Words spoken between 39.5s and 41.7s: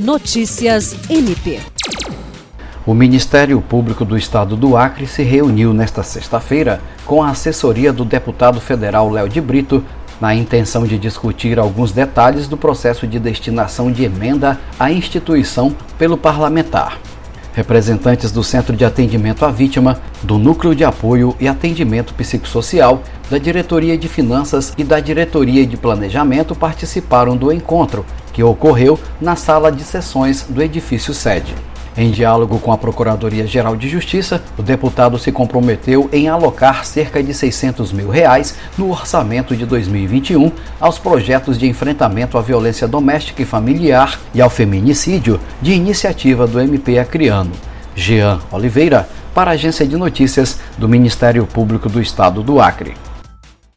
de 2021 aos projetos de